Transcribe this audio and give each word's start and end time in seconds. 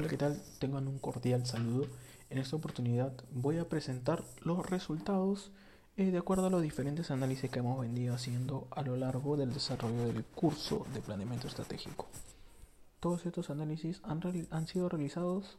Hola, 0.00 0.08
¿qué 0.08 0.16
tal? 0.16 0.40
Tengan 0.58 0.88
un 0.88 0.98
cordial 0.98 1.44
saludo. 1.44 1.86
En 2.30 2.38
esta 2.38 2.56
oportunidad 2.56 3.12
voy 3.32 3.58
a 3.58 3.68
presentar 3.68 4.24
los 4.40 4.64
resultados 4.64 5.52
eh, 5.98 6.10
de 6.10 6.16
acuerdo 6.16 6.46
a 6.46 6.50
los 6.50 6.62
diferentes 6.62 7.10
análisis 7.10 7.50
que 7.50 7.58
hemos 7.58 7.78
venido 7.78 8.14
haciendo 8.14 8.66
a 8.70 8.80
lo 8.80 8.96
largo 8.96 9.36
del 9.36 9.52
desarrollo 9.52 10.06
del 10.06 10.24
curso 10.24 10.86
de 10.94 11.02
planeamiento 11.02 11.48
estratégico. 11.48 12.08
Todos 12.98 13.26
estos 13.26 13.50
análisis 13.50 14.00
han, 14.02 14.22
han 14.50 14.66
sido 14.66 14.88
realizados 14.88 15.58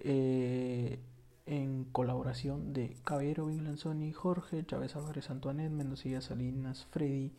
eh, 0.00 0.98
en 1.46 1.84
colaboración 1.84 2.72
de 2.72 2.96
Caballero 3.04 3.46
Vinlanzoni, 3.46 4.12
Jorge, 4.12 4.66
Chávez 4.66 4.96
Álvarez 4.96 5.30
Antoinette, 5.30 5.70
Mendoza 5.70 6.20
Salinas, 6.20 6.84
Freddy, 6.90 7.30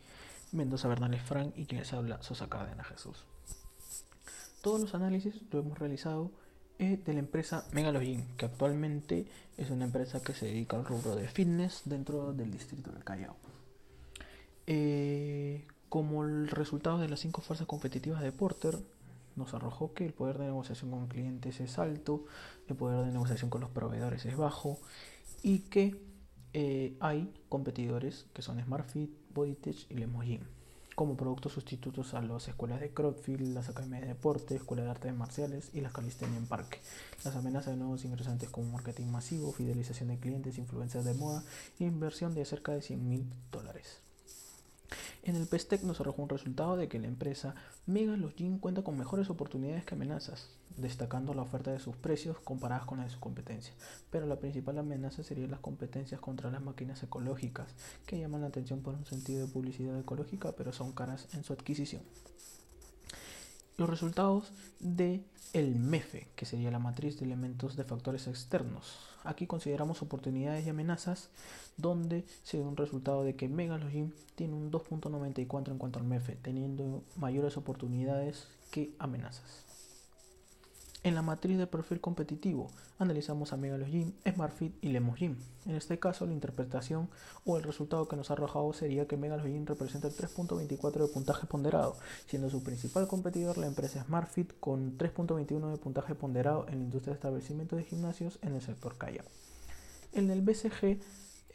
Mendoza 0.52 0.88
Bernales 0.88 1.20
Frank 1.20 1.52
y 1.54 1.66
quien 1.66 1.80
les 1.80 1.92
habla, 1.92 2.22
Sosa 2.22 2.48
Cárdenas 2.48 2.86
Jesús. 2.86 3.26
Todos 4.60 4.80
los 4.80 4.94
análisis 4.94 5.40
lo 5.50 5.60
hemos 5.60 5.78
realizado 5.78 6.30
eh, 6.78 6.98
de 7.04 7.14
la 7.14 7.20
empresa 7.20 7.64
Megalogin, 7.72 8.26
que 8.36 8.44
actualmente 8.44 9.26
es 9.56 9.70
una 9.70 9.86
empresa 9.86 10.22
que 10.22 10.34
se 10.34 10.46
dedica 10.46 10.76
al 10.76 10.84
rubro 10.84 11.16
de 11.16 11.28
fitness 11.28 11.82
dentro 11.86 12.34
del 12.34 12.50
distrito 12.50 12.92
del 12.92 13.02
Callao. 13.02 13.36
Eh, 14.66 15.66
como 15.88 16.24
el 16.24 16.48
resultado 16.48 16.98
de 16.98 17.08
las 17.08 17.20
cinco 17.20 17.40
fuerzas 17.40 17.66
competitivas 17.66 18.22
de 18.22 18.32
Porter, 18.32 18.78
nos 19.34 19.54
arrojó 19.54 19.94
que 19.94 20.04
el 20.04 20.12
poder 20.12 20.36
de 20.36 20.44
negociación 20.44 20.90
con 20.90 21.08
clientes 21.08 21.58
es 21.60 21.78
alto, 21.78 22.26
el 22.68 22.76
poder 22.76 23.06
de 23.06 23.12
negociación 23.12 23.48
con 23.48 23.62
los 23.62 23.70
proveedores 23.70 24.26
es 24.26 24.36
bajo 24.36 24.78
y 25.42 25.60
que 25.60 25.98
eh, 26.52 26.96
hay 27.00 27.32
competidores 27.48 28.26
que 28.34 28.42
son 28.42 28.62
SmartFit, 28.62 29.10
BodyTech 29.32 29.90
y 29.90 29.94
Lemogin 29.94 30.59
como 31.00 31.16
productos 31.16 31.54
sustitutos 31.54 32.12
a 32.12 32.20
las 32.20 32.46
escuelas 32.46 32.78
de 32.78 32.92
Crowdfield, 32.92 33.54
las 33.54 33.70
academias 33.70 34.02
de 34.02 34.08
deporte, 34.08 34.56
escuelas 34.56 34.84
de 34.84 34.90
artes 34.90 35.14
marciales 35.14 35.70
y 35.72 35.80
las 35.80 35.94
calistenia 35.94 36.36
en 36.36 36.44
parque. 36.44 36.78
Las 37.24 37.36
amenazas 37.36 37.72
de 37.72 37.78
nuevos 37.78 38.04
ingresantes 38.04 38.50
como 38.50 38.70
marketing 38.70 39.06
masivo, 39.06 39.50
fidelización 39.50 40.10
de 40.10 40.18
clientes, 40.18 40.58
influencias 40.58 41.06
de 41.06 41.14
moda 41.14 41.42
e 41.78 41.84
inversión 41.84 42.34
de 42.34 42.44
cerca 42.44 42.72
de 42.72 42.82
100 42.82 43.08
mil 43.08 43.32
dólares. 43.50 44.02
En 45.22 45.36
el 45.36 45.46
PESTEC 45.46 45.82
nos 45.82 46.00
arrojó 46.00 46.22
un 46.22 46.30
resultado 46.30 46.76
de 46.76 46.88
que 46.88 46.98
la 46.98 47.06
empresa 47.06 47.54
Mega 47.84 48.16
Login 48.16 48.58
cuenta 48.58 48.82
con 48.82 48.96
mejores 48.96 49.28
oportunidades 49.28 49.84
que 49.84 49.94
amenazas, 49.94 50.48
destacando 50.78 51.34
la 51.34 51.42
oferta 51.42 51.70
de 51.70 51.78
sus 51.78 51.94
precios 51.94 52.38
comparadas 52.40 52.86
con 52.86 52.98
la 52.98 53.04
de 53.04 53.10
su 53.10 53.20
competencia. 53.20 53.74
Pero 54.10 54.26
la 54.26 54.40
principal 54.40 54.78
amenaza 54.78 55.22
sería 55.22 55.46
las 55.46 55.60
competencias 55.60 56.20
contra 56.20 56.50
las 56.50 56.62
máquinas 56.62 57.02
ecológicas, 57.02 57.74
que 58.06 58.18
llaman 58.18 58.40
la 58.40 58.46
atención 58.46 58.80
por 58.80 58.94
un 58.94 59.04
sentido 59.04 59.46
de 59.46 59.52
publicidad 59.52 59.98
ecológica, 59.98 60.52
pero 60.52 60.72
son 60.72 60.92
caras 60.92 61.28
en 61.34 61.44
su 61.44 61.52
adquisición 61.52 62.02
los 63.80 63.88
resultados 63.88 64.52
de 64.78 65.24
el 65.54 65.74
MEFE, 65.74 66.28
que 66.36 66.44
sería 66.44 66.70
la 66.70 66.78
matriz 66.78 67.18
de 67.18 67.24
elementos 67.24 67.76
de 67.76 67.84
factores 67.84 68.26
externos. 68.26 68.98
Aquí 69.24 69.46
consideramos 69.46 70.02
oportunidades 70.02 70.66
y 70.66 70.68
amenazas, 70.68 71.30
donde 71.78 72.24
se 72.42 72.58
da 72.58 72.66
un 72.66 72.76
resultado 72.76 73.24
de 73.24 73.36
que 73.36 73.48
Megalogin 73.48 74.14
tiene 74.36 74.54
un 74.54 74.70
2.94 74.70 75.70
en 75.70 75.78
cuanto 75.78 75.98
al 75.98 76.04
MEFE, 76.04 76.36
teniendo 76.36 77.02
mayores 77.16 77.56
oportunidades 77.56 78.48
que 78.70 78.94
amenazas. 78.98 79.64
En 81.02 81.14
la 81.14 81.22
matriz 81.22 81.56
de 81.56 81.66
perfil 81.66 81.98
competitivo 81.98 82.70
analizamos 82.98 83.54
a 83.54 83.56
Megalogin, 83.56 84.14
SmartFit 84.28 84.74
y 84.82 84.88
Lemogin. 84.88 85.38
En 85.64 85.74
este 85.74 85.98
caso, 85.98 86.26
la 86.26 86.34
interpretación 86.34 87.08
o 87.46 87.56
el 87.56 87.62
resultado 87.62 88.06
que 88.06 88.16
nos 88.16 88.28
ha 88.28 88.34
arrojado 88.34 88.70
sería 88.74 89.06
que 89.06 89.16
Megalogin 89.16 89.66
representa 89.66 90.08
el 90.08 90.14
3.24 90.14 91.06
de 91.06 91.08
puntaje 91.08 91.46
ponderado, 91.46 91.96
siendo 92.26 92.50
su 92.50 92.62
principal 92.62 93.08
competidor 93.08 93.56
la 93.56 93.66
empresa 93.66 94.04
SmartFit 94.04 94.52
con 94.60 94.98
3.21 94.98 95.70
de 95.70 95.78
puntaje 95.78 96.14
ponderado 96.14 96.66
en 96.68 96.80
la 96.80 96.84
industria 96.84 97.12
de 97.12 97.16
establecimientos 97.16 97.78
de 97.78 97.84
gimnasios 97.86 98.38
en 98.42 98.54
el 98.54 98.60
sector 98.60 98.98
Calla. 98.98 99.24
En 100.12 100.30
el 100.30 100.42
BCG, 100.42 101.00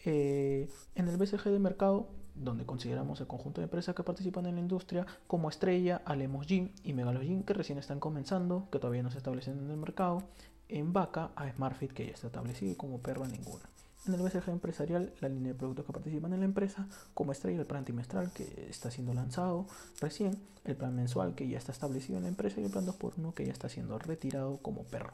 eh, 0.06 0.70
en 0.96 1.08
el 1.08 1.18
BCG 1.18 1.50
de 1.50 1.60
mercado 1.60 2.08
donde 2.36 2.66
consideramos 2.66 3.22
el 3.22 3.28
conjunto 3.28 3.62
de 3.62 3.66
empresas 3.66 3.96
que 3.96 4.04
participan 4.04 4.46
en 4.46 4.56
la 4.56 4.62
industria 4.62 5.06
como 5.28 5.50
Estrella, 5.50 6.02
Alemos 6.06 6.46
Gym 6.46 6.70
y 6.84 6.94
Megalogin 6.94 7.44
que 7.44 7.54
recién 7.54 7.78
están 7.78 8.00
comenzando, 8.00 8.68
que 8.72 8.80
todavía 8.80 9.04
no 9.04 9.12
se 9.12 9.18
establecen 9.18 9.58
en 9.58 9.72
el 9.72 9.78
mercado, 9.78 10.24
en 10.68 10.94
Vaca 10.94 11.32
a 11.36 11.50
SmartFit 11.50 11.94
que 11.94 12.08
ya 12.08 12.14
está 12.14 12.28
establecido 12.28 12.72
y 12.72 12.76
como 12.76 13.00
Perra 13.00 13.28
ninguna. 13.28 13.64
En 14.08 14.14
el 14.14 14.22
BCG 14.22 14.50
empresarial, 14.50 15.14
la 15.20 15.30
línea 15.30 15.54
de 15.54 15.58
productos 15.58 15.86
que 15.86 15.94
participan 15.94 16.34
en 16.34 16.40
la 16.40 16.46
empresa, 16.46 16.88
como 17.16 17.32
Estrella, 17.32 17.60
el 17.60 17.66
plan 17.66 17.86
trimestral 17.86 18.32
que 18.32 18.68
está 18.70 18.92
siendo 18.92 19.14
lanzado 19.14 19.66
recién, 20.00 20.38
el 20.64 20.76
plan 20.76 20.96
mensual 20.96 21.34
que 21.34 21.48
ya 21.48 21.58
está 21.58 21.72
establecido 21.72 22.18
en 22.18 22.24
la 22.24 22.30
empresa 22.30 22.62
y 22.62 22.66
el 22.66 22.72
plan 22.72 22.86
2x1 22.86 23.34
que 23.34 23.46
ya 23.46 23.52
está 23.52 23.68
siendo 23.68 23.98
retirado 23.98 24.58
como 24.58 24.84
perro. 24.84 25.14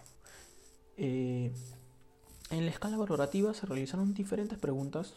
Eh, 0.97 1.53
en 2.51 2.65
la 2.65 2.71
escala 2.71 2.97
valorativa 2.97 3.53
se 3.53 3.65
realizaron 3.65 4.13
diferentes 4.13 4.59
preguntas 4.59 5.13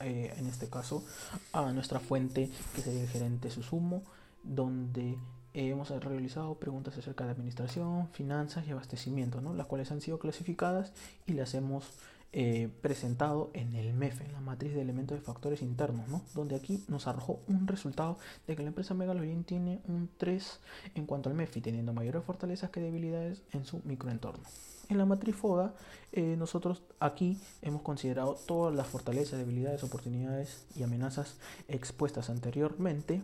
eh, 0.00 0.32
en 0.36 0.46
este 0.46 0.68
caso, 0.68 1.04
a 1.52 1.72
nuestra 1.72 1.98
fuente, 1.98 2.50
que 2.74 2.82
sería 2.82 3.02
el 3.02 3.08
gerente 3.08 3.50
Susumo, 3.50 4.04
donde 4.44 5.18
hemos 5.54 5.90
realizado 5.90 6.54
preguntas 6.54 6.96
acerca 6.96 7.24
de 7.24 7.32
administración, 7.32 8.08
finanzas 8.12 8.64
y 8.68 8.70
abastecimiento, 8.70 9.40
¿no? 9.40 9.54
las 9.54 9.66
cuales 9.66 9.90
han 9.90 10.00
sido 10.00 10.20
clasificadas 10.20 10.92
y 11.26 11.32
las 11.32 11.54
hemos 11.54 11.90
eh, 12.32 12.68
presentado 12.80 13.50
en 13.54 13.74
el 13.74 13.92
MEF, 13.92 14.20
en 14.20 14.32
la 14.32 14.40
matriz 14.40 14.72
de 14.72 14.82
elementos 14.82 15.18
de 15.18 15.24
factores 15.24 15.62
internos, 15.62 16.06
¿no? 16.08 16.22
donde 16.32 16.54
aquí 16.54 16.84
nos 16.86 17.08
arrojó 17.08 17.40
un 17.48 17.66
resultado 17.66 18.18
de 18.46 18.54
que 18.54 18.62
la 18.62 18.68
empresa 18.68 18.94
Megalorin 18.94 19.42
tiene 19.42 19.80
un 19.88 20.08
3 20.16 20.60
en 20.94 21.06
cuanto 21.06 21.28
al 21.28 21.34
MEFI, 21.34 21.60
teniendo 21.60 21.92
mayores 21.92 22.22
fortalezas 22.22 22.70
que 22.70 22.80
debilidades 22.80 23.42
en 23.52 23.64
su 23.64 23.80
microentorno. 23.84 24.44
En 24.88 24.96
la 24.96 25.04
matriz 25.04 25.36
FODA, 25.36 25.74
eh, 26.12 26.36
nosotros 26.38 26.82
aquí 26.98 27.38
hemos 27.60 27.82
considerado 27.82 28.34
todas 28.46 28.74
las 28.74 28.86
fortalezas, 28.86 29.38
debilidades, 29.38 29.84
oportunidades 29.84 30.66
y 30.74 30.82
amenazas 30.82 31.36
expuestas 31.68 32.30
anteriormente, 32.30 33.22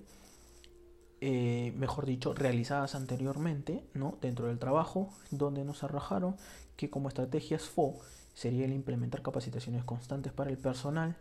eh, 1.22 1.72
mejor 1.76 2.04
dicho, 2.04 2.34
realizadas 2.34 2.94
anteriormente 2.94 3.82
¿no? 3.94 4.18
dentro 4.20 4.48
del 4.48 4.58
trabajo, 4.58 5.08
donde 5.30 5.64
nos 5.64 5.82
arrojaron 5.82 6.36
que 6.76 6.90
como 6.90 7.08
estrategias 7.08 7.62
FO 7.62 7.98
sería 8.34 8.66
el 8.66 8.72
implementar 8.74 9.22
capacitaciones 9.22 9.84
constantes 9.84 10.34
para 10.34 10.50
el 10.50 10.58
personal, 10.58 11.16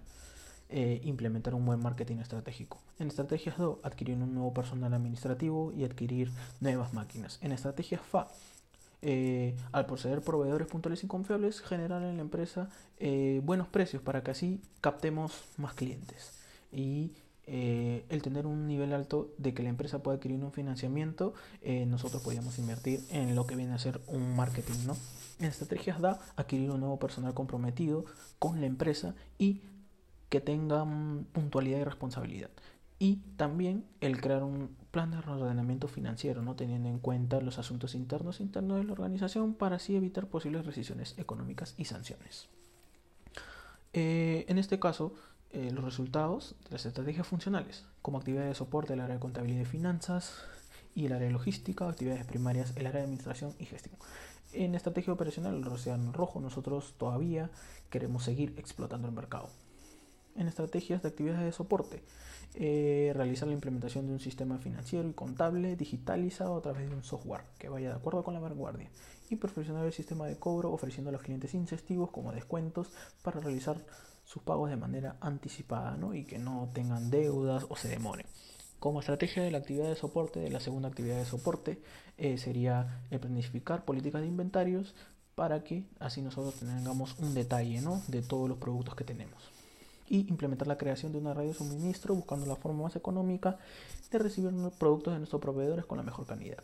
eh, 0.67 0.99
implementar 1.03 1.55
un 1.55 1.65
buen 1.65 1.79
marketing 1.79 2.17
estratégico. 2.17 2.81
En 2.99 3.07
estrategias 3.07 3.57
DO, 3.57 3.79
adquirir 3.83 4.17
un 4.17 4.33
nuevo 4.33 4.53
personal 4.53 4.93
administrativo 4.93 5.71
y 5.71 5.85
adquirir 5.85 6.31
nuevas 6.59 6.93
máquinas. 6.93 7.37
En 7.41 7.51
estrategias 7.51 8.01
FA, 8.01 8.27
eh, 9.05 9.55
al 9.71 9.85
proceder 9.85 10.21
proveedores 10.21 10.67
puntuales 10.67 11.03
y 11.03 11.07
confiables, 11.07 11.61
generar 11.61 12.01
en 12.03 12.15
la 12.15 12.21
empresa 12.21 12.69
eh, 12.97 13.41
buenos 13.43 13.67
precios 13.67 14.01
para 14.01 14.23
que 14.23 14.31
así 14.31 14.61
captemos 14.81 15.43
más 15.57 15.73
clientes. 15.73 16.31
Y 16.71 17.11
eh, 17.45 18.05
el 18.07 18.21
tener 18.21 18.47
un 18.47 18.65
nivel 18.65 18.93
alto 18.93 19.33
de 19.37 19.53
que 19.53 19.61
la 19.61 19.69
empresa 19.69 20.01
pueda 20.01 20.15
adquirir 20.17 20.41
un 20.41 20.53
financiamiento, 20.53 21.33
nosotros 21.87 22.23
podríamos 22.23 22.57
invertir 22.59 23.01
en 23.09 23.35
lo 23.35 23.45
que 23.45 23.55
viene 23.55 23.73
a 23.73 23.77
ser 23.77 23.99
un 24.07 24.35
marketing. 24.35 24.87
¿no? 24.87 24.95
En 25.39 25.47
estrategias 25.47 25.99
da 25.99 26.21
adquirir 26.37 26.71
un 26.71 26.79
nuevo 26.79 26.97
personal 26.97 27.33
comprometido 27.33 28.05
con 28.39 28.61
la 28.61 28.67
empresa 28.67 29.15
y 29.37 29.61
que 30.29 30.39
tenga 30.39 30.85
puntualidad 31.33 31.79
y 31.79 31.83
responsabilidad 31.83 32.49
y 33.03 33.17
también 33.35 33.83
el 33.99 34.21
crear 34.21 34.43
un 34.43 34.77
plan 34.93 35.09
de 35.09 35.17
ordenamiento 35.17 35.87
financiero, 35.87 36.43
¿no? 36.43 36.55
teniendo 36.55 36.87
en 36.87 36.99
cuenta 36.99 37.41
los 37.41 37.57
asuntos 37.57 37.95
internos 37.95 38.39
internos 38.39 38.77
de 38.77 38.83
la 38.83 38.93
organización 38.93 39.55
para 39.55 39.77
así 39.77 39.95
evitar 39.95 40.27
posibles 40.27 40.67
rescisiones 40.67 41.15
económicas 41.17 41.73
y 41.79 41.85
sanciones. 41.85 42.47
Eh, 43.93 44.45
en 44.47 44.59
este 44.59 44.79
caso, 44.79 45.15
eh, 45.49 45.71
los 45.71 45.83
resultados 45.83 46.55
de 46.65 46.73
las 46.73 46.85
estrategias 46.85 47.25
funcionales, 47.25 47.85
como 48.03 48.19
actividades 48.19 48.49
de 48.49 48.55
soporte, 48.55 48.93
el 48.93 48.99
área 48.99 49.15
de 49.15 49.19
contabilidad 49.19 49.63
y 49.63 49.65
finanzas 49.65 50.43
y 50.93 51.07
el 51.07 51.13
área 51.13 51.25
de 51.25 51.33
logística, 51.33 51.89
actividades 51.89 52.27
primarias, 52.27 52.73
el 52.75 52.85
área 52.85 52.99
de 52.99 53.05
administración 53.05 53.55
y 53.57 53.65
gestión. 53.65 53.95
En 54.51 54.75
estrategia 54.75 55.11
operacional, 55.11 55.55
el 55.55 55.67
océano 55.67 56.11
rojo, 56.11 56.39
nosotros 56.39 56.93
todavía 56.99 57.49
queremos 57.89 58.25
seguir 58.25 58.53
explotando 58.57 59.07
el 59.07 59.15
mercado 59.15 59.49
en 60.35 60.47
estrategias 60.47 61.01
de 61.01 61.09
actividades 61.09 61.45
de 61.45 61.51
soporte. 61.51 62.03
Eh, 62.55 63.11
realizar 63.15 63.47
la 63.47 63.55
implementación 63.55 64.05
de 64.05 64.13
un 64.13 64.19
sistema 64.19 64.59
financiero 64.59 65.09
y 65.09 65.13
contable 65.13 65.75
digitalizado 65.75 66.55
a 66.55 66.61
través 66.61 66.87
de 66.87 66.95
un 66.95 67.03
software 67.03 67.41
que 67.57 67.67
vaya 67.67 67.89
de 67.89 67.95
acuerdo 67.95 68.23
con 68.23 68.35
la 68.35 68.39
vanguardia 68.39 68.91
y 69.31 69.37
perfeccionar 69.37 69.85
el 69.87 69.93
sistema 69.93 70.27
de 70.27 70.37
cobro 70.37 70.71
ofreciendo 70.71 71.09
a 71.09 71.13
los 71.13 71.23
clientes 71.23 71.55
incentivos 71.55 72.11
como 72.11 72.31
descuentos 72.31 72.91
para 73.23 73.39
realizar 73.39 73.83
sus 74.23 74.43
pagos 74.43 74.69
de 74.69 74.77
manera 74.77 75.17
anticipada 75.19 75.97
y 76.13 76.25
que 76.25 76.37
no 76.37 76.69
tengan 76.73 77.09
deudas 77.09 77.65
o 77.69 77.75
se 77.75 77.87
demoren. 77.87 78.27
Como 78.79 78.99
estrategia 78.99 79.41
de 79.41 79.49
la 79.49 79.57
actividad 79.57 79.89
de 79.89 79.95
soporte, 79.95 80.39
de 80.39 80.51
la 80.51 80.59
segunda 80.59 80.89
actividad 80.89 81.17
de 81.17 81.25
soporte, 81.25 81.81
eh, 82.17 82.37
sería 82.37 83.01
el 83.09 83.19
planificar 83.19 83.83
políticas 83.83 84.21
de 84.21 84.27
inventarios 84.27 84.93
para 85.33 85.63
que 85.63 85.85
así 85.99 86.21
nosotros 86.21 86.55
tengamos 86.55 87.17
un 87.17 87.33
detalle 87.33 87.81
de 88.07 88.21
todos 88.21 88.47
los 88.47 88.59
productos 88.59 88.95
que 88.95 89.03
tenemos 89.03 89.51
y 90.07 90.27
implementar 90.29 90.67
la 90.67 90.77
creación 90.77 91.11
de 91.11 91.17
una 91.17 91.33
red 91.33 91.47
de 91.47 91.53
suministro 91.53 92.15
buscando 92.15 92.45
la 92.45 92.55
forma 92.55 92.83
más 92.83 92.95
económica 92.95 93.57
de 94.11 94.19
recibir 94.19 94.51
productos 94.77 95.13
de 95.13 95.19
nuestros 95.19 95.41
proveedores 95.41 95.85
con 95.85 95.97
la 95.97 96.03
mejor 96.03 96.25
calidad. 96.25 96.63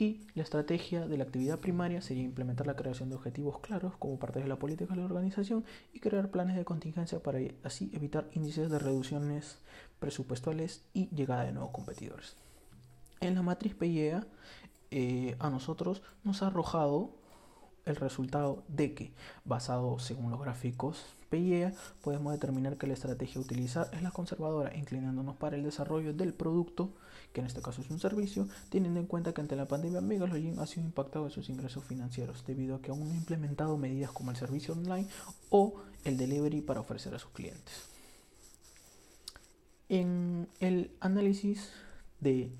Y 0.00 0.28
la 0.34 0.44
estrategia 0.44 1.08
de 1.08 1.18
la 1.18 1.24
actividad 1.24 1.58
primaria 1.58 2.00
sería 2.00 2.22
implementar 2.22 2.68
la 2.68 2.76
creación 2.76 3.08
de 3.08 3.16
objetivos 3.16 3.58
claros 3.58 3.96
como 3.98 4.16
parte 4.16 4.38
de 4.38 4.46
la 4.46 4.56
política 4.56 4.94
de 4.94 5.00
la 5.00 5.06
organización 5.06 5.64
y 5.92 5.98
crear 5.98 6.30
planes 6.30 6.56
de 6.56 6.64
contingencia 6.64 7.20
para 7.20 7.40
así 7.64 7.90
evitar 7.92 8.30
índices 8.32 8.70
de 8.70 8.78
reducciones 8.78 9.58
presupuestales 9.98 10.84
y 10.94 11.08
llegada 11.08 11.44
de 11.44 11.52
nuevos 11.52 11.72
competidores. 11.72 12.36
En 13.20 13.34
la 13.34 13.42
matriz 13.42 13.74
PIEA 13.74 14.24
eh, 14.92 15.34
a 15.40 15.50
nosotros 15.50 16.02
nos 16.22 16.42
ha 16.42 16.46
arrojado 16.46 17.17
el 17.88 17.96
resultado 17.96 18.62
de 18.68 18.94
que, 18.94 19.12
basado 19.44 19.98
según 19.98 20.30
los 20.30 20.40
gráficos 20.40 21.04
PIEA, 21.30 21.74
podemos 22.02 22.32
determinar 22.32 22.76
que 22.76 22.86
la 22.86 22.94
estrategia 22.94 23.40
a 23.40 23.44
utilizar 23.44 23.90
es 23.92 24.02
la 24.02 24.10
conservadora, 24.10 24.74
inclinándonos 24.76 25.36
para 25.36 25.56
el 25.56 25.62
desarrollo 25.62 26.12
del 26.12 26.32
producto, 26.32 26.90
que 27.32 27.40
en 27.40 27.46
este 27.46 27.60
caso 27.60 27.82
es 27.82 27.90
un 27.90 28.00
servicio, 28.00 28.48
teniendo 28.70 29.00
en 29.00 29.06
cuenta 29.06 29.32
que 29.32 29.40
ante 29.40 29.56
la 29.56 29.66
pandemia 29.66 30.00
Megalogin 30.00 30.58
ha 30.58 30.66
sido 30.66 30.86
impactado 30.86 31.26
en 31.26 31.30
sus 31.30 31.48
ingresos 31.50 31.84
financieros, 31.84 32.44
debido 32.46 32.76
a 32.76 32.82
que 32.82 32.90
aún 32.90 33.08
no 33.08 33.14
ha 33.14 33.16
implementado 33.16 33.76
medidas 33.76 34.10
como 34.12 34.30
el 34.30 34.36
servicio 34.36 34.74
online 34.74 35.06
o 35.50 35.74
el 36.04 36.16
delivery 36.16 36.62
para 36.62 36.80
ofrecer 36.80 37.14
a 37.14 37.18
sus 37.18 37.30
clientes. 37.30 37.88
En 39.90 40.48
el 40.60 40.90
análisis 41.00 41.70
de 42.20 42.50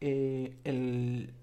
eh, 0.00 0.56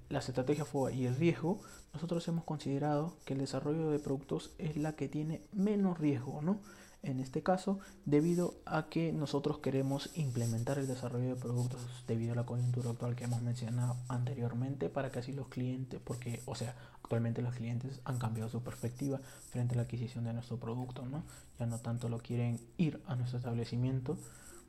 las 0.10 0.30
estrategias 0.30 0.68
FOA 0.68 0.92
y 0.92 1.06
el 1.06 1.16
riesgo, 1.16 1.60
nosotros 1.94 2.28
hemos 2.28 2.44
considerado 2.44 3.16
que 3.26 3.34
el 3.34 3.40
desarrollo 3.40 3.90
de 3.90 4.00
productos 4.00 4.52
es 4.58 4.78
la 4.78 4.96
que 4.96 5.08
tiene 5.08 5.42
menos 5.54 5.98
riesgo, 5.98 6.42
¿no? 6.42 6.60
En 7.06 7.20
este 7.20 7.44
caso, 7.44 7.80
debido 8.06 8.56
a 8.66 8.88
que 8.90 9.14
nosotros 9.14 9.60
queremos 9.60 10.10
implementar 10.16 10.80
el 10.80 10.88
desarrollo 10.88 11.28
de 11.28 11.36
productos 11.36 11.80
debido 12.08 12.34
a 12.34 12.36
la 12.36 12.48
coyuntura 12.48 12.90
actual 12.90 13.16
que 13.16 13.26
hemos 13.26 13.44
mencionado 13.44 13.96
anteriormente, 14.08 14.90
para 14.90 15.12
que 15.12 15.20
así 15.20 15.32
los 15.32 15.48
clientes, 15.48 16.02
porque, 16.04 16.42
o 16.48 16.56
sea, 16.56 16.76
actualmente 17.04 17.44
los 17.44 17.54
clientes 17.54 18.02
han 18.06 18.18
cambiado 18.18 18.50
su 18.50 18.64
perspectiva 18.64 19.22
frente 19.52 19.76
a 19.76 19.78
la 19.78 19.84
adquisición 19.84 20.24
de 20.24 20.34
nuestro 20.34 20.58
producto, 20.58 21.06
¿no? 21.06 21.24
Ya 21.60 21.68
no 21.68 21.78
tanto 21.78 22.10
lo 22.10 22.18
quieren 22.18 22.60
ir 22.78 23.00
a 23.06 23.16
nuestro 23.16 23.38
establecimiento, 23.38 24.18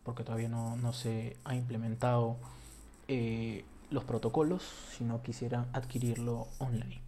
porque 0.03 0.23
todavía 0.23 0.51
no, 0.51 0.77
no 0.77 0.93
se 0.93 1.39
ha 1.45 1.57
implementado 1.57 2.37
eh, 3.09 3.65
los 3.91 4.05
protocolos, 4.05 4.63
sino 4.97 5.23
quisieran 5.23 5.67
adquirirlo 5.73 6.49
online. 6.59 7.03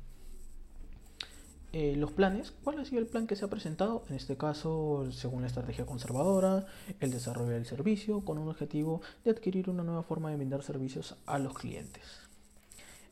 Eh, 1.72 1.96
los 1.96 2.12
planes, 2.12 2.52
¿cuál 2.64 2.78
ha 2.78 2.84
sido 2.86 3.00
el 3.00 3.06
plan 3.06 3.26
que 3.26 3.36
se 3.36 3.44
ha 3.44 3.48
presentado? 3.48 4.02
En 4.08 4.16
este 4.16 4.38
caso, 4.38 5.06
según 5.12 5.42
la 5.42 5.48
estrategia 5.48 5.84
conservadora, 5.84 6.66
el 7.00 7.10
desarrollo 7.10 7.50
del 7.50 7.66
servicio 7.66 8.25
con 8.25 8.38
un 8.38 8.48
objetivo 8.48 9.02
de 9.25 9.32
adquirir 9.32 9.69
una 9.69 9.82
nueva 9.82 10.02
forma 10.02 10.30
de 10.30 10.38
vender 10.38 10.62
servicios 10.62 11.16
a 11.26 11.38
los 11.38 11.52
clientes. 11.52 12.20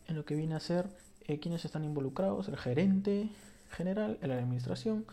En 0.08 0.16
lo 0.16 0.24
que 0.24 0.36
viene 0.36 0.54
a 0.54 0.60
ser 0.60 0.88
eh, 1.26 1.38
quienes 1.38 1.66
están 1.66 1.84
involucrados, 1.84 2.48
el 2.48 2.56
gerente 2.56 3.28
general, 3.70 4.18
el 4.22 4.30
área 4.30 4.36
de 4.36 4.42
administración 4.42 5.04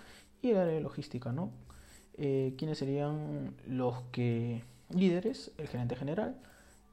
y 0.41 0.51
el 0.51 0.57
área 0.57 0.73
de 0.75 0.81
logística, 0.81 1.33
¿no? 1.33 1.51
Eh, 2.15 2.53
¿Quiénes 2.57 2.77
serían 2.77 3.55
los 3.67 4.03
que 4.11 4.63
líderes? 4.89 5.51
El 5.57 5.67
gerente 5.67 5.97
general 5.97 6.38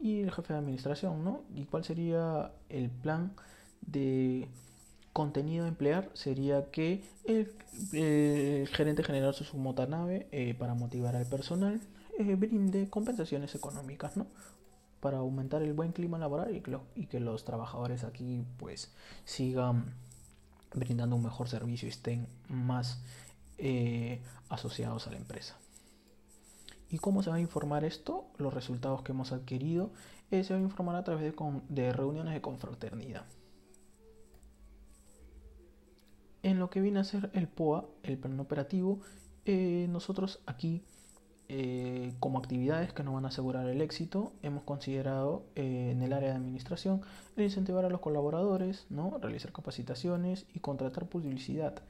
y 0.01 0.23
el 0.23 0.33
jefe 0.33 0.53
de 0.53 0.59
administración, 0.59 1.25
¿no? 1.25 1.43
¿Y 1.55 1.65
cuál 1.65 1.85
sería 1.85 2.53
el 2.69 2.91
plan 2.91 3.33
de 3.83 4.49
contenido 5.13 5.67
a 5.67 5.69
emplear? 5.69 6.11
Sería 6.15 6.71
que 6.71 7.05
el, 7.25 7.53
gerente 8.73 9.05
general 9.05 9.35
su 9.35 9.57
motanave 9.59 10.29
eh, 10.33 10.55
para 10.55 10.75
motivar 10.75 11.17
al 11.17 11.27
personal 11.27 11.81
eh, 12.19 12.35
brinde 12.35 12.89
compensaciones 12.89 13.55
económicas, 13.55 14.17
¿no? 14.17 14.27
Para 15.01 15.19
aumentar 15.19 15.63
el 15.63 15.73
buen 15.73 15.93
clima 15.93 16.19
laboral 16.19 16.55
y 16.55 16.61
que, 16.61 16.79
y 16.95 17.07
que 17.07 17.21
los 17.21 17.45
trabajadores 17.45 18.05
aquí 18.05 18.45
pues 18.59 18.93
sigan 19.25 19.95
brindando 20.75 21.17
un 21.17 21.23
mejor 21.23 21.49
servicio 21.49 21.87
y 21.87 21.91
estén 21.91 22.27
más 22.49 23.03
eh, 23.59 24.21
asociados 24.49 25.07
a 25.07 25.11
la 25.11 25.17
empresa. 25.17 25.57
¿Y 26.91 26.99
cómo 26.99 27.23
se 27.23 27.31
va 27.31 27.37
a 27.37 27.41
informar 27.41 27.85
esto? 27.85 28.27
Los 28.37 28.53
resultados 28.53 29.03
que 29.03 29.13
hemos 29.13 29.31
adquirido 29.31 29.93
eh, 30.33 30.43
se 30.43 30.53
va 30.53 30.59
a 30.59 30.63
informar 30.63 30.97
a 30.97 31.05
través 31.05 31.33
de, 31.69 31.93
reuniones 31.93 32.35
de 32.35 32.41
confraternidad. 32.41 33.25
En 36.43 36.59
lo 36.59 36.69
que 36.69 36.81
viene 36.81 36.99
a 36.99 37.05
ser 37.05 37.31
el 37.33 37.47
POA, 37.47 37.87
el 38.03 38.19
plan 38.19 38.41
operativo, 38.41 38.99
eh, 39.45 39.87
nosotros 39.89 40.41
aquí, 40.47 40.83
eh, 41.49 42.13
como 42.19 42.39
actividades 42.39 42.93
que 42.93 43.05
nos 43.05 43.15
van 43.15 43.25
a 43.25 43.29
asegurar 43.29 43.69
el 43.69 43.83
éxito, 43.83 44.33
hemos 44.43 44.65
considerado 44.65 45.45
en 45.55 46.03
el 46.03 46.13
área 46.13 46.31
de 46.31 46.37
administración 46.37 47.03
el 47.37 47.45
incentivar 47.45 47.85
a 47.85 47.91
los 47.91 48.01
colaboradores, 48.01 48.87
¿no? 48.91 49.19
realizar 49.19 49.53
capacitaciones 49.53 50.47
y 50.55 50.59
contratar 50.59 51.09
publicidad. 51.09 51.83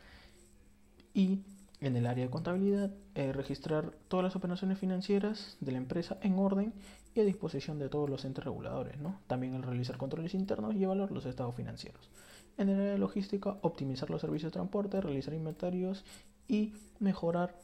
Y 1.15 1.41
en 1.81 1.97
el 1.97 2.07
área 2.07 2.25
de 2.25 2.31
contabilidad, 2.31 2.91
eh, 3.15 3.33
registrar 3.33 3.93
todas 4.09 4.25
las 4.25 4.37
operaciones 4.37 4.79
financieras 4.79 5.57
de 5.61 5.73
la 5.73 5.79
empresa 5.79 6.19
en 6.23 6.39
orden 6.39 6.75
y 7.15 7.21
a 7.21 7.25
disposición 7.25 7.79
de 7.79 7.89
todos 7.89 8.09
los 8.11 8.25
entes 8.25 8.45
reguladores. 8.45 8.99
¿no? 8.99 9.19
También 9.27 9.55
el 9.55 9.63
realizar 9.63 9.97
controles 9.97 10.35
internos 10.35 10.75
y 10.75 10.85
evaluar 10.85 11.11
los 11.11 11.25
estados 11.25 11.55
financieros. 11.55 12.11
En 12.59 12.69
el 12.69 12.79
área 12.79 12.93
de 12.93 12.99
logística, 12.99 13.57
optimizar 13.63 14.11
los 14.11 14.21
servicios 14.21 14.53
de 14.53 14.59
transporte, 14.59 15.01
realizar 15.01 15.33
inventarios 15.33 16.05
y 16.49 16.75
mejorar 16.99 17.55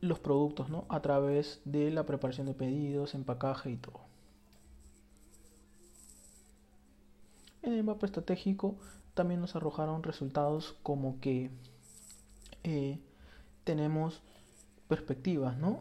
los 0.00 0.20
productos 0.20 0.70
¿no? 0.70 0.84
a 0.88 1.00
través 1.00 1.60
de 1.64 1.90
la 1.90 2.06
preparación 2.06 2.46
de 2.46 2.54
pedidos, 2.54 3.14
empacaje 3.14 3.70
y 3.70 3.76
todo. 3.76 4.00
En 7.62 7.72
el 7.72 7.82
mapa 7.82 8.06
estratégico 8.06 8.76
también 9.14 9.40
nos 9.40 9.56
arrojaron 9.56 10.02
resultados 10.02 10.76
como 10.82 11.18
que 11.20 11.50
eh, 12.62 12.98
tenemos 13.64 14.22
perspectivas, 14.88 15.56
¿no? 15.56 15.80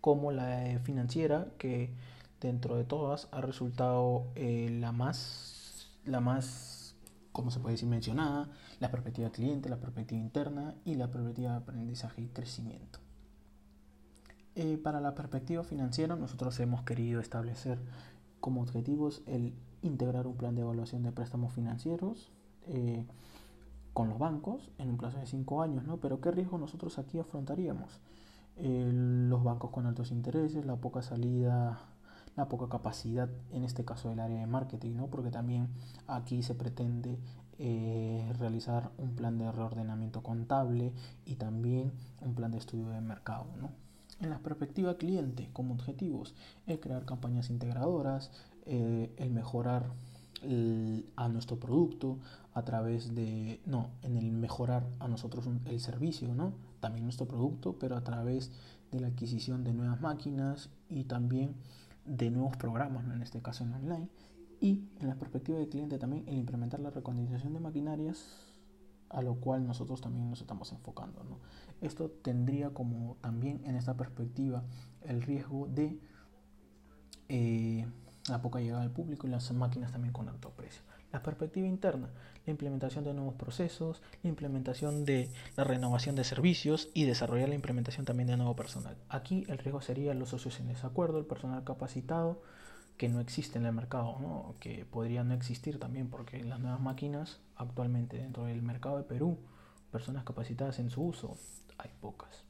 Como 0.00 0.32
la 0.32 0.80
financiera, 0.84 1.48
que 1.58 1.90
dentro 2.40 2.76
de 2.76 2.84
todas 2.84 3.28
ha 3.32 3.40
resultado 3.40 4.26
eh, 4.36 4.76
la 4.80 4.92
más, 4.92 5.88
la 6.04 6.20
más, 6.20 6.94
¿cómo 7.32 7.50
se 7.50 7.60
puede 7.60 7.74
decir? 7.74 7.88
Mencionada, 7.88 8.48
la 8.80 8.90
perspectiva 8.90 9.30
cliente, 9.30 9.68
la 9.68 9.80
perspectiva 9.80 10.20
interna 10.20 10.74
y 10.84 10.94
la 10.94 11.10
perspectiva 11.10 11.52
de 11.52 11.56
aprendizaje 11.58 12.22
y 12.22 12.28
crecimiento. 12.28 13.00
Eh, 14.54 14.76
para 14.76 15.00
la 15.00 15.14
perspectiva 15.14 15.62
financiera, 15.62 16.16
nosotros 16.16 16.58
hemos 16.60 16.82
querido 16.82 17.20
establecer 17.20 17.78
como 18.40 18.62
objetivos 18.62 19.22
el 19.26 19.54
integrar 19.82 20.26
un 20.26 20.36
plan 20.36 20.54
de 20.54 20.62
evaluación 20.62 21.02
de 21.02 21.12
préstamos 21.12 21.52
financieros, 21.52 22.30
eh, 22.66 23.04
con 23.98 24.10
los 24.10 24.18
bancos 24.20 24.70
en 24.78 24.90
un 24.90 24.96
plazo 24.96 25.18
de 25.18 25.26
5 25.26 25.60
años, 25.60 25.84
¿no? 25.84 25.96
Pero 25.96 26.20
¿qué 26.20 26.30
riesgo 26.30 26.56
nosotros 26.56 27.00
aquí 27.00 27.18
afrontaríamos? 27.18 27.98
los 28.56 29.42
bancos 29.42 29.70
con 29.70 29.86
altos 29.86 30.12
intereses, 30.12 30.64
la 30.64 30.76
poca 30.76 31.02
salida, 31.02 31.80
la 32.36 32.48
poca 32.48 32.68
capacidad, 32.68 33.28
en 33.50 33.64
este 33.64 33.84
caso 33.84 34.08
del 34.08 34.20
área 34.20 34.38
de 34.38 34.46
marketing, 34.46 34.94
¿no? 34.94 35.08
Porque 35.08 35.30
también 35.30 35.68
aquí 36.06 36.44
se 36.44 36.54
pretende 36.54 37.18
eh, 37.58 38.32
realizar 38.38 38.90
un 38.98 39.16
plan 39.16 39.36
de 39.36 39.50
reordenamiento 39.50 40.22
contable 40.22 40.92
y 41.24 41.34
también 41.34 41.92
un 42.20 42.34
plan 42.36 42.52
de 42.52 42.58
estudio 42.58 42.90
de 42.90 43.00
mercado, 43.00 43.46
¿no? 43.60 43.70
En 44.20 44.30
la 44.30 44.38
perspectiva 44.38 44.96
cliente, 44.96 45.50
como 45.52 45.74
objetivos, 45.74 46.36
el 46.68 46.78
crear 46.78 47.04
campañas 47.04 47.50
integradoras, 47.50 48.30
eh, 48.66 49.12
el 49.16 49.30
mejorar 49.30 49.90
a 51.16 51.28
nuestro 51.28 51.58
producto 51.58 52.18
a 52.54 52.64
través 52.64 53.14
de, 53.14 53.60
no, 53.66 53.90
en 54.02 54.16
el 54.16 54.32
mejorar 54.32 54.86
a 54.98 55.08
nosotros 55.08 55.48
el 55.66 55.80
servicio, 55.80 56.34
¿no? 56.34 56.52
También 56.80 57.04
nuestro 57.04 57.26
producto, 57.26 57.76
pero 57.78 57.96
a 57.96 58.04
través 58.04 58.52
de 58.90 59.00
la 59.00 59.08
adquisición 59.08 59.64
de 59.64 59.72
nuevas 59.72 60.00
máquinas 60.00 60.70
y 60.88 61.04
también 61.04 61.54
de 62.04 62.30
nuevos 62.30 62.56
programas, 62.56 63.04
¿no? 63.04 63.14
en 63.14 63.22
este 63.22 63.42
caso 63.42 63.64
en 63.64 63.74
online. 63.74 64.08
Y 64.60 64.88
en 64.98 65.08
la 65.08 65.14
perspectiva 65.14 65.58
del 65.58 65.68
cliente 65.68 65.98
también 65.98 66.24
el 66.26 66.38
implementar 66.38 66.80
la 66.80 66.90
recondición 66.90 67.52
de 67.52 67.60
maquinarias, 67.60 68.48
a 69.10 69.22
lo 69.22 69.36
cual 69.36 69.66
nosotros 69.66 70.00
también 70.00 70.28
nos 70.30 70.40
estamos 70.40 70.72
enfocando. 70.72 71.22
¿no? 71.24 71.38
Esto 71.80 72.10
tendría 72.10 72.70
como 72.70 73.16
también 73.20 73.60
en 73.64 73.76
esta 73.76 73.96
perspectiva 73.96 74.64
el 75.02 75.22
riesgo 75.22 75.68
de... 75.68 76.00
Eh, 77.28 77.86
la 78.30 78.42
poca 78.42 78.60
llegada 78.60 78.82
al 78.82 78.90
público 78.90 79.26
y 79.26 79.30
las 79.30 79.50
máquinas 79.52 79.92
también 79.92 80.12
con 80.12 80.28
alto 80.28 80.50
precio. 80.50 80.82
La 81.12 81.22
perspectiva 81.22 81.66
interna, 81.66 82.08
la 82.44 82.50
implementación 82.50 83.04
de 83.04 83.14
nuevos 83.14 83.34
procesos, 83.34 84.02
la 84.22 84.28
implementación 84.28 85.04
de 85.04 85.30
la 85.56 85.64
renovación 85.64 86.16
de 86.16 86.24
servicios 86.24 86.88
y 86.92 87.04
desarrollar 87.04 87.48
la 87.48 87.54
implementación 87.54 88.04
también 88.04 88.28
de 88.28 88.36
nuevo 88.36 88.54
personal. 88.56 88.96
Aquí 89.08 89.46
el 89.48 89.58
riesgo 89.58 89.80
sería 89.80 90.12
los 90.14 90.30
socios 90.30 90.60
en 90.60 90.68
desacuerdo, 90.68 91.18
el 91.18 91.26
personal 91.26 91.64
capacitado 91.64 92.42
que 92.98 93.08
no 93.08 93.20
existe 93.20 93.58
en 93.58 93.64
el 93.64 93.72
mercado, 93.72 94.54
que 94.60 94.84
podría 94.84 95.24
no 95.24 95.32
existir 95.32 95.78
también 95.78 96.10
porque 96.10 96.42
las 96.42 96.58
nuevas 96.58 96.80
máquinas 96.80 97.38
actualmente 97.56 98.18
dentro 98.18 98.44
del 98.44 98.60
mercado 98.60 98.98
de 98.98 99.04
Perú, 99.04 99.38
personas 99.92 100.24
capacitadas 100.24 100.78
en 100.80 100.90
su 100.90 101.02
uso, 101.02 101.36
hay 101.78 101.90
pocas. 102.00 102.44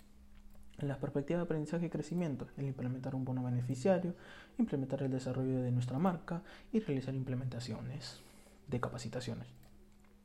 En 0.79 0.87
la 0.87 0.99
perspectiva 0.99 1.39
de 1.39 1.45
aprendizaje 1.45 1.87
y 1.87 1.91
crecimiento, 1.91 2.47
el 2.57 2.67
implementar 2.67 3.17
un 3.17 3.25
bono 3.25 3.43
beneficiario, 3.43 4.15
implementar 4.59 5.03
el 5.03 5.11
desarrollo 5.11 5.61
de 5.61 5.73
nuestra 5.73 5.99
marca 5.99 6.43
y 6.73 6.79
realizar 6.79 7.15
implementaciones 7.17 8.21
de 8.69 8.79
capacitaciones. 8.79 9.49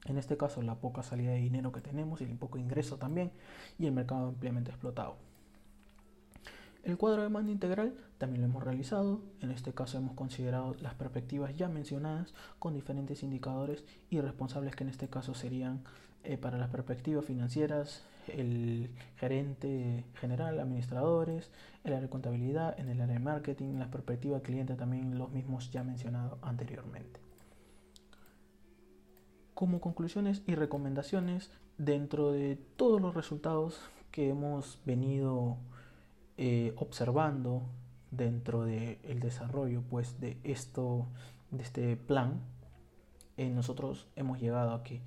En 0.05 0.17
este 0.17 0.37
caso, 0.37 0.61
la 0.61 0.75
poca 0.75 1.01
salida 1.01 1.31
de 1.31 1.37
dinero 1.37 1.71
que 1.71 1.81
tenemos 1.81 2.21
y 2.21 2.25
el 2.25 2.37
poco 2.37 2.59
ingreso 2.59 2.97
también, 2.97 3.31
y 3.79 3.87
el 3.87 3.93
mercado 3.93 4.27
ampliamente 4.27 4.69
explotado. 4.69 5.15
El 6.83 6.97
cuadro 6.97 7.21
de 7.21 7.29
demanda 7.29 7.51
integral 7.51 7.93
también 8.17 8.41
lo 8.41 8.47
hemos 8.47 8.63
realizado. 8.63 9.21
En 9.39 9.51
este 9.51 9.73
caso 9.73 9.97
hemos 9.97 10.15
considerado 10.15 10.75
las 10.81 10.93
perspectivas 10.95 11.55
ya 11.55 11.69
mencionadas 11.69 12.33
con 12.59 12.73
diferentes 12.73 13.23
indicadores 13.23 13.85
y 14.09 14.19
responsables 14.19 14.75
que 14.75 14.83
en 14.83 14.89
este 14.89 15.07
caso 15.07 15.33
serían 15.33 15.81
eh, 16.25 16.37
para 16.37 16.57
las 16.57 16.69
perspectivas 16.69 17.23
financieras 17.23 18.03
el 18.27 18.89
gerente 19.17 20.05
general, 20.15 20.59
administradores, 20.59 21.51
el 21.83 21.93
área 21.93 22.03
de 22.03 22.09
contabilidad, 22.09 22.77
en 22.79 22.89
el 22.89 23.01
área 23.01 23.15
de 23.15 23.19
marketing, 23.19 23.75
las 23.79 23.89
perspectivas 23.89 24.41
cliente 24.41 24.75
también 24.75 25.17
los 25.17 25.31
mismos 25.31 25.71
ya 25.71 25.83
mencionados 25.83 26.37
anteriormente. 26.41 27.19
Como 29.53 29.81
conclusiones 29.81 30.41
y 30.47 30.55
recomendaciones 30.55 31.51
dentro 31.77 32.31
de 32.31 32.57
todos 32.75 33.01
los 33.01 33.13
resultados 33.13 33.79
que 34.11 34.29
hemos 34.29 34.79
venido 34.85 35.57
eh, 36.37 36.73
observando 36.77 37.63
dentro 38.11 38.63
del 38.63 39.19
desarrollo 39.19 39.81
pues 39.89 40.19
de 40.19 40.37
esto 40.43 41.07
de 41.51 41.63
este 41.63 41.97
plan 41.97 42.41
eh, 43.37 43.49
nosotros 43.49 44.07
hemos 44.15 44.39
llegado 44.39 44.73
aquí 44.73 45.01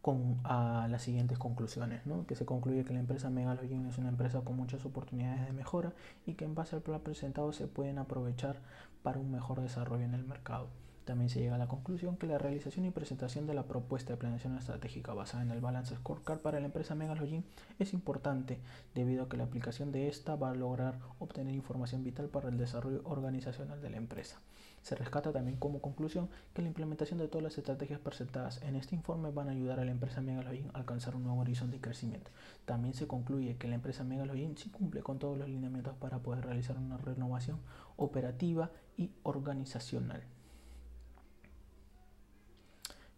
con 0.00 0.40
a 0.44 0.88
las 0.90 1.02
siguientes 1.02 1.38
conclusiones 1.38 2.06
¿no? 2.06 2.26
que 2.26 2.34
se 2.34 2.44
concluye 2.44 2.84
que 2.84 2.92
la 2.92 3.00
empresa 3.00 3.30
Megalogin 3.30 3.86
es 3.86 3.98
una 3.98 4.08
empresa 4.08 4.40
con 4.40 4.56
muchas 4.56 4.84
oportunidades 4.84 5.46
de 5.46 5.52
mejora 5.52 5.92
y 6.26 6.34
que 6.34 6.44
en 6.44 6.54
base 6.54 6.76
al 6.76 6.82
plan 6.82 7.00
presentado 7.00 7.52
se 7.52 7.68
pueden 7.68 7.98
aprovechar 7.98 8.60
para 9.02 9.20
un 9.20 9.30
mejor 9.30 9.60
desarrollo 9.60 10.04
en 10.04 10.14
el 10.14 10.24
mercado 10.24 10.68
también 11.12 11.28
se 11.28 11.40
llega 11.40 11.56
a 11.56 11.58
la 11.58 11.68
conclusión 11.68 12.16
que 12.16 12.26
la 12.26 12.38
realización 12.38 12.86
y 12.86 12.90
presentación 12.90 13.46
de 13.46 13.52
la 13.52 13.64
propuesta 13.64 14.14
de 14.14 14.16
planeación 14.16 14.56
estratégica 14.56 15.12
basada 15.12 15.42
en 15.42 15.50
el 15.50 15.60
Balance 15.60 15.94
Scorecard 15.94 16.38
para 16.38 16.58
la 16.58 16.64
empresa 16.64 16.94
Megalogin 16.94 17.44
es 17.78 17.92
importante 17.92 18.60
debido 18.94 19.24
a 19.24 19.28
que 19.28 19.36
la 19.36 19.44
aplicación 19.44 19.92
de 19.92 20.08
esta 20.08 20.36
va 20.36 20.52
a 20.52 20.54
lograr 20.54 20.98
obtener 21.18 21.54
información 21.54 22.02
vital 22.02 22.30
para 22.30 22.48
el 22.48 22.56
desarrollo 22.56 23.02
organizacional 23.04 23.82
de 23.82 23.90
la 23.90 23.98
empresa. 23.98 24.38
Se 24.80 24.94
rescata 24.94 25.32
también 25.32 25.58
como 25.58 25.82
conclusión 25.82 26.30
que 26.54 26.62
la 26.62 26.68
implementación 26.68 27.18
de 27.18 27.28
todas 27.28 27.42
las 27.42 27.58
estrategias 27.58 28.00
presentadas 28.00 28.62
en 28.62 28.74
este 28.74 28.94
informe 28.94 29.30
van 29.30 29.50
a 29.50 29.52
ayudar 29.52 29.80
a 29.80 29.84
la 29.84 29.90
empresa 29.90 30.22
Megalogin 30.22 30.70
a 30.72 30.78
alcanzar 30.78 31.14
un 31.14 31.24
nuevo 31.24 31.42
horizonte 31.42 31.76
de 31.76 31.82
crecimiento. 31.82 32.30
También 32.64 32.94
se 32.94 33.06
concluye 33.06 33.58
que 33.58 33.68
la 33.68 33.74
empresa 33.74 34.02
Megalogin 34.02 34.56
sí 34.56 34.70
cumple 34.70 35.02
con 35.02 35.18
todos 35.18 35.36
los 35.36 35.50
lineamientos 35.50 35.94
para 35.96 36.20
poder 36.20 36.46
realizar 36.46 36.78
una 36.78 36.96
renovación 36.96 37.58
operativa 37.98 38.70
y 38.96 39.10
organizacional. 39.24 40.22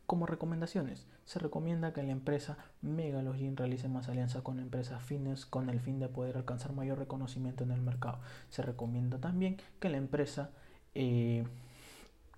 Como 0.06 0.26
recomendaciones, 0.26 1.06
se 1.24 1.38
recomienda 1.38 1.94
que 1.94 2.02
la 2.02 2.12
empresa 2.12 2.58
Megalogin 2.82 3.56
realice 3.56 3.88
más 3.88 4.08
alianzas 4.08 4.42
con 4.42 4.58
empresas 4.58 5.02
fines 5.02 5.46
con 5.46 5.70
el 5.70 5.80
fin 5.80 5.98
de 5.98 6.08
poder 6.08 6.36
alcanzar 6.36 6.74
mayor 6.74 6.98
reconocimiento 6.98 7.64
en 7.64 7.70
el 7.70 7.80
mercado. 7.80 8.18
Se 8.50 8.60
recomienda 8.60 9.18
también 9.18 9.56
que 9.80 9.88
la 9.88 9.96
empresa 9.96 10.50
eh, 10.94 11.44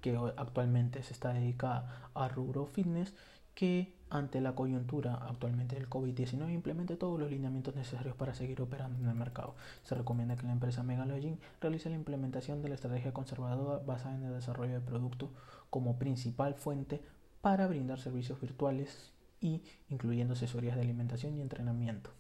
que 0.00 0.16
actualmente 0.36 1.02
se 1.02 1.12
está 1.12 1.32
dedicada 1.32 2.10
a 2.14 2.28
rubro 2.28 2.66
fitness 2.66 3.12
que 3.56 3.96
ante 4.10 4.40
la 4.40 4.54
coyuntura 4.54 5.14
actualmente 5.14 5.74
del 5.74 5.90
COVID-19 5.90 6.52
implemente 6.52 6.94
todos 6.96 7.18
los 7.18 7.30
lineamientos 7.30 7.74
necesarios 7.74 8.14
para 8.14 8.34
seguir 8.34 8.60
operando 8.62 9.00
en 9.00 9.08
el 9.08 9.16
mercado. 9.16 9.56
Se 9.82 9.96
recomienda 9.96 10.36
que 10.36 10.46
la 10.46 10.52
empresa 10.52 10.84
Megalogin 10.84 11.40
realice 11.60 11.88
la 11.88 11.96
implementación 11.96 12.62
de 12.62 12.68
la 12.68 12.76
estrategia 12.76 13.12
conservadora 13.12 13.82
basada 13.84 14.14
en 14.14 14.24
el 14.24 14.34
desarrollo 14.34 14.74
de 14.74 14.80
producto 14.80 15.32
como 15.70 15.98
principal 15.98 16.54
fuente 16.54 17.00
para 17.46 17.68
brindar 17.68 18.00
servicios 18.00 18.40
virtuales 18.40 19.12
y 19.40 19.62
incluyendo 19.88 20.34
asesorías 20.34 20.74
de 20.74 20.82
alimentación 20.82 21.36
y 21.36 21.40
entrenamiento. 21.40 22.10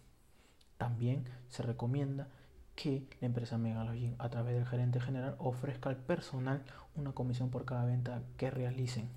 También 0.78 1.24
se 1.48 1.64
recomienda 1.64 2.28
que 2.76 3.08
la 3.20 3.26
empresa 3.26 3.58
Megalogin 3.58 4.14
a 4.20 4.28
través 4.28 4.54
del 4.54 4.66
gerente 4.66 5.00
general 5.00 5.34
ofrezca 5.38 5.90
al 5.90 5.96
personal 5.96 6.62
una 6.94 7.10
comisión 7.10 7.50
por 7.50 7.64
cada 7.64 7.84
venta 7.84 8.22
que 8.36 8.52
realicen 8.52 9.08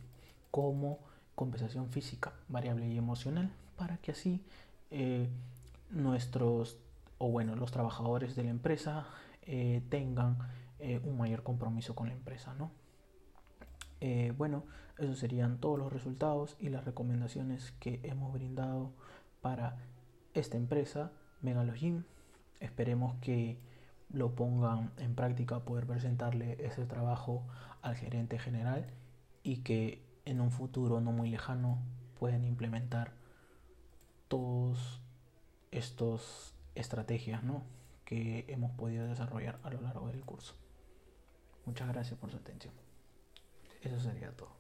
como 0.50 0.98
compensación 1.36 1.92
física, 1.92 2.34
variable 2.48 2.88
y 2.88 2.98
emocional 2.98 3.52
para 3.78 3.98
que 3.98 4.14
así 4.14 4.44
eh, 4.90 5.30
nuestros 5.92 6.80
o 7.20 7.30
bueno 7.30 7.56
los 7.56 7.72
trabajadores 7.72 8.36
de 8.36 8.46
la 8.46 8.50
empresa 8.50 9.06
eh, 9.44 9.84
tengan 9.90 10.40
eh, 10.80 11.00
un 11.04 11.20
mayor 11.20 11.44
compromiso 11.44 11.94
con 11.94 12.08
la 12.08 12.16
empresa, 12.16 12.56
¿no? 12.58 12.72
Eh, 14.02 14.34
bueno, 14.38 14.64
esos 14.98 15.20
serían 15.20 15.60
todos 15.60 15.78
los 15.78 15.92
resultados 15.92 16.56
y 16.60 16.70
las 16.70 16.86
recomendaciones 16.86 17.74
que 17.80 18.00
hemos 18.04 18.34
brindado 18.34 18.92
para 19.42 19.78
esta 20.34 20.58
empresa, 20.58 21.12
Megalogin. 21.42 22.06
Esperemos 22.60 23.16
que 23.22 23.60
lo 24.12 24.36
pongan 24.36 24.92
en 24.98 25.16
práctica, 25.16 25.60
poder 25.66 25.86
presentarle 25.86 26.58
ese 26.66 26.86
trabajo 26.86 27.46
al 27.82 27.96
gerente 27.96 28.40
general 28.40 28.88
y 29.44 29.58
que 29.58 30.04
en 30.26 30.42
un 30.42 30.52
futuro 30.52 31.00
no 31.00 31.12
muy 31.12 31.30
lejano 31.30 31.80
puedan 32.20 32.44
implementar 32.44 33.14
todos 34.28 35.02
estos 35.72 36.56
estrategias 36.76 37.42
que 38.06 38.46
hemos 38.48 38.72
podido 38.72 39.08
desarrollar 39.08 39.60
a 39.64 39.70
lo 39.70 39.82
largo 39.82 40.08
del 40.08 40.22
curso. 40.22 40.56
Muchas 41.66 41.88
gracias 41.88 42.20
por 42.20 42.32
su 42.32 42.38
atención. 42.38 42.89
Eso 43.82 44.00
sería 44.00 44.32
todo. 44.32 44.59